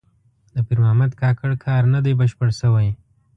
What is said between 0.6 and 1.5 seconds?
پیر محمد کاکړ